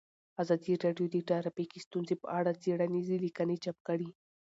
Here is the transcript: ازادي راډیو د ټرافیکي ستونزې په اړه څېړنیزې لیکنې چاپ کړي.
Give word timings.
ازادي 0.41 0.73
راډیو 0.85 1.07
د 1.11 1.15
ټرافیکي 1.29 1.79
ستونزې 1.87 2.15
په 2.21 2.27
اړه 2.37 2.51
څېړنیزې 2.61 3.17
لیکنې 3.25 3.55
چاپ 3.63 3.77
کړي. 3.87 4.09